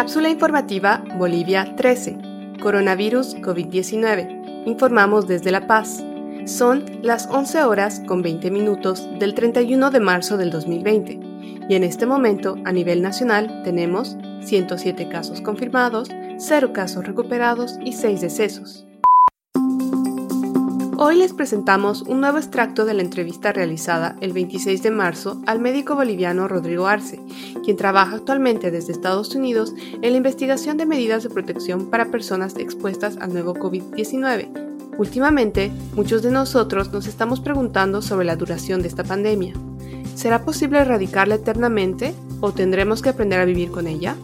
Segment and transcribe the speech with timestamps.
[0.00, 2.56] Cápsula informativa Bolivia 13.
[2.62, 4.64] Coronavirus COVID-19.
[4.64, 6.02] Informamos desde La Paz.
[6.46, 11.20] Son las 11 horas con 20 minutos del 31 de marzo del 2020
[11.68, 16.08] y en este momento a nivel nacional tenemos 107 casos confirmados,
[16.38, 18.89] 0 casos recuperados y 6 decesos.
[21.02, 25.58] Hoy les presentamos un nuevo extracto de la entrevista realizada el 26 de marzo al
[25.58, 27.18] médico boliviano Rodrigo Arce,
[27.64, 32.54] quien trabaja actualmente desde Estados Unidos en la investigación de medidas de protección para personas
[32.58, 34.98] expuestas al nuevo COVID-19.
[34.98, 39.54] Últimamente, muchos de nosotros nos estamos preguntando sobre la duración de esta pandemia.
[40.14, 44.16] ¿Será posible erradicarla eternamente o tendremos que aprender a vivir con ella?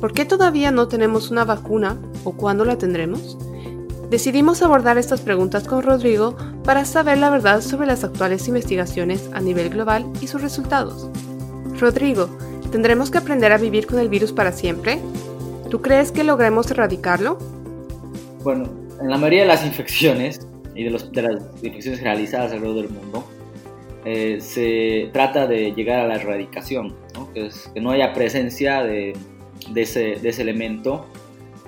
[0.00, 3.38] ¿Por qué todavía no tenemos una vacuna o cuándo la tendremos?
[4.10, 9.40] Decidimos abordar estas preguntas con Rodrigo para saber la verdad sobre las actuales investigaciones a
[9.40, 11.08] nivel global y sus resultados.
[11.78, 12.28] Rodrigo,
[12.72, 14.98] ¿tendremos que aprender a vivir con el virus para siempre?
[15.70, 17.38] ¿Tú crees que logremos erradicarlo?
[18.42, 18.68] Bueno,
[19.00, 20.40] en la mayoría de las infecciones
[20.74, 21.04] y de, las
[21.62, 23.24] infecciones realizadas alrededor del mundo,
[24.04, 26.96] eh, se trata de llegar a la erradicación,
[27.32, 29.16] Que, que, no haya presencia de,
[29.76, 31.06] ese, elemento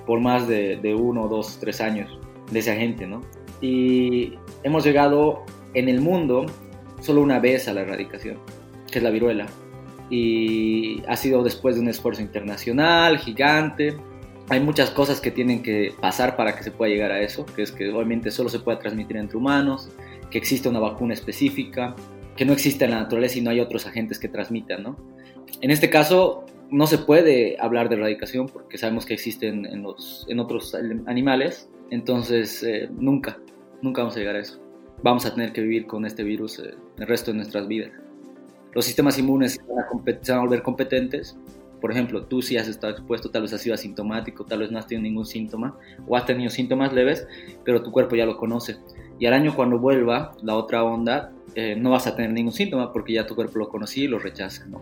[0.05, 2.19] por más de, de uno, dos, tres años
[2.53, 3.21] de ese agente, ¿no?
[3.61, 6.45] Y hemos llegado en el mundo
[7.01, 8.37] solo una vez a la erradicación,
[8.91, 9.47] que es la viruela.
[10.09, 13.97] Y ha sido después de un esfuerzo internacional gigante.
[14.49, 17.63] Hay muchas cosas que tienen que pasar para que se pueda llegar a eso, que
[17.63, 19.89] es que obviamente solo se puede transmitir entre humanos,
[20.29, 21.95] que existe una vacuna específica,
[22.35, 24.97] que no existe en la naturaleza y no hay otros agentes que transmitan, ¿no?
[25.61, 29.85] En este caso, no se puede hablar de erradicación porque sabemos que existen en,
[30.39, 33.37] otros animales, entonces, eh, nunca,
[33.83, 34.59] nunca vamos a llegar a eso.
[35.03, 37.91] Vamos a tener que vivir con este virus eh, el resto de nuestras vidas.
[38.73, 41.37] Los sistemas inmunes se van, a volver competentes.
[41.79, 44.79] Por ejemplo, tú si has estado expuesto, tal vez has sido asintomático, tal vez no
[44.79, 47.27] has tenido ningún síntoma o has tenido síntomas leves,
[47.63, 48.77] pero tu cuerpo ya lo conoce.
[49.19, 52.91] Y al año cuando vuelva la otra onda, eh, no vas a tener ningún síntoma
[52.91, 54.65] porque ya tu cuerpo lo conocía y lo rechaza.
[54.65, 54.81] ¿no?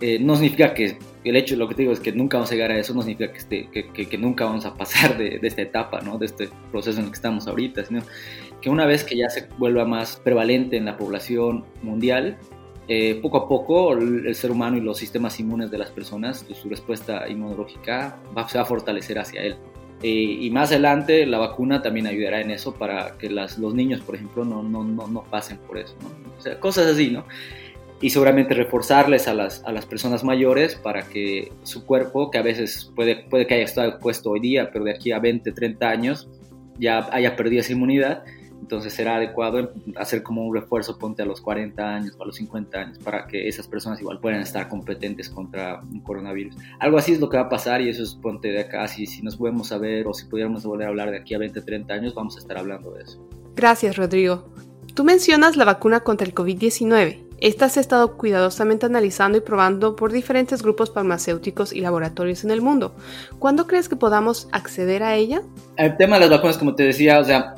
[0.00, 0.98] Eh, no significa que
[1.30, 3.02] el hecho, lo que te digo es que nunca vamos a llegar a eso, no
[3.02, 6.18] significa que, este, que, que, nunca vamos a pasar de, esta etapa, ¿no?
[6.18, 8.02] de este proceso en el que estamos ahorita, sino
[8.60, 12.38] que una vez que ya se vuelva más prevalente en la población mundial,
[12.88, 16.58] eh, poco a poco el, ser humano y los sistemas inmunes de las personas, pues,
[16.58, 19.56] su respuesta inmunológica va, se va a fortalecer hacia él.
[20.02, 20.08] Eh,
[20.40, 24.14] y más adelante la vacuna también ayudará en eso para que las, los niños, por
[24.14, 25.96] ejemplo, no, no, no, no pasen por eso.
[26.02, 26.36] ¿no?
[26.36, 27.24] O sea, cosas así, ¿no?
[28.00, 32.42] Y seguramente reforzarles a las, a las personas mayores para que su cuerpo, que a
[32.42, 35.88] veces puede, puede que haya estado expuesto hoy día, pero de aquí a 20, 30
[35.88, 36.28] años
[36.78, 38.22] ya haya perdido esa inmunidad,
[38.60, 42.36] entonces será adecuado hacer como un refuerzo, ponte a los 40 años o a los
[42.36, 46.54] 50 años, para que esas personas igual puedan estar competentes contra un coronavirus.
[46.78, 49.06] Algo así es lo que va a pasar y eso es ponte de acá, si,
[49.06, 51.94] si nos podemos saber o si pudiéramos volver a hablar de aquí a 20, 30
[51.94, 53.26] años, vamos a estar hablando de eso.
[53.54, 54.44] Gracias, Rodrigo.
[54.94, 59.96] Tú mencionas la vacuna contra el COVID-19 esta se ha estado cuidadosamente analizando y probando
[59.96, 62.94] por diferentes grupos farmacéuticos y laboratorios en el mundo.
[63.38, 65.42] ¿Cuándo crees que podamos acceder a ella?
[65.76, 67.54] El tema de las vacunas, como te decía, o sea,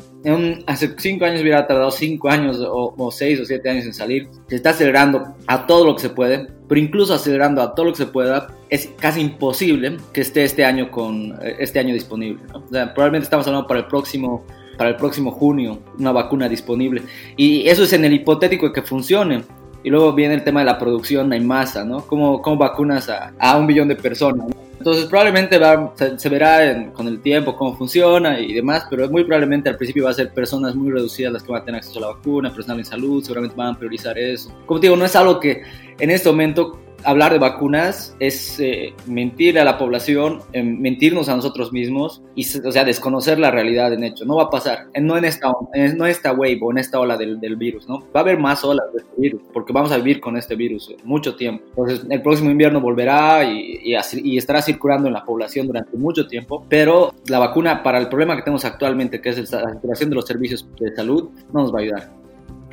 [0.67, 4.29] hace cinco años hubiera tardado cinco años o, seis o siete años en salir.
[4.49, 7.93] Se está acelerando a todo lo que se puede, pero incluso acelerando a todo lo
[7.93, 12.43] que se pueda, es casi imposible que esté este año con este año disponible.
[12.53, 14.45] O sea, probablemente estamos hablando para el próximo
[14.77, 17.03] para el próximo junio una vacuna disponible
[17.37, 19.43] y eso es en el hipotético de que funcione
[19.83, 22.07] y luego viene el tema de la producción en masa, ¿no?
[22.07, 24.47] ¿Cómo, cómo vacunas a, a, un billón de personas?
[24.79, 29.69] Entonces probablemente va, se, verá con el tiempo cómo funciona y demás, pero muy probablemente
[29.69, 32.03] al principio va a ser personas muy reducidas las que van a tener acceso a
[32.03, 34.57] la vacuna, personal en salud, seguramente van a priorizar eso.
[34.67, 35.63] Como digo, no es algo que
[35.99, 41.37] en este momento hablar de vacunas es eh, mentir a la población, eh, mentirnos a
[41.37, 44.25] nosotros mismos y, o sea, desconocer la realidad en hecho.
[44.25, 47.17] No va a pasar, no en esta, no en esta wave o en esta ola
[47.17, 48.01] del, del, virus, ¿no?
[48.15, 50.95] Va a haber más olas de este virus porque vamos a vivir con este virus
[51.05, 51.65] mucho tiempo.
[51.71, 56.27] Entonces, el próximo invierno volverá y, y, y, estará circulando en la población durante mucho
[56.27, 60.17] tiempo, pero la vacuna para el problema que tenemos actualmente, que es la circulación de
[60.17, 62.28] los servicios de salud, no nos va a ayudar.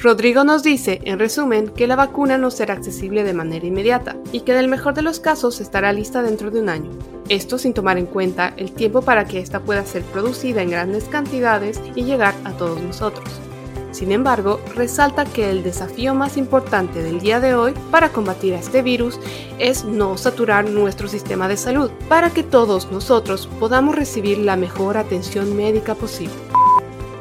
[0.06, 4.42] Rodrigo nos dice, en resumen, que la vacuna no será accesible de manera inmediata y
[4.42, 6.92] que en el mejor de los casos estará lista dentro de un año.
[7.28, 11.06] Esto sin tomar en cuenta el tiempo para que ésta pueda ser producida en grandes
[11.06, 13.28] cantidades y llegar a todos nosotros.
[13.90, 18.60] Sin embargo, resalta que el desafío más importante del día de hoy para combatir a
[18.60, 19.20] este virus
[19.58, 24.98] es no saturar nuestro sistema de salud para que todos nosotros podamos recibir la mejor
[24.98, 26.55] atención médica posible.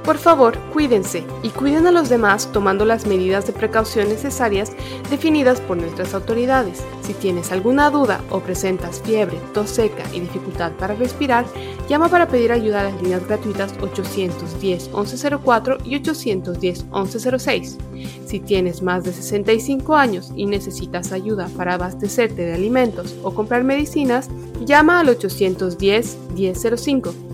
[0.04, 4.70] Por favor, cuídense y cuiden a los demás tomando las medidas de precaución necesarias
[5.08, 6.84] definidas por nuestras autoridades.
[7.00, 11.46] Si tienes alguna duda o presentas fiebre, tos seca y dificultad para respirar,
[11.88, 17.78] llama para pedir ayuda a las líneas gratuitas 810-1104 y 810-1106.
[18.26, 23.64] Si tienes más de 65 años y necesitas ayuda para abastecerte de alimentos o comprar
[23.64, 24.28] medicinas,
[24.66, 27.33] llama al 810-1005.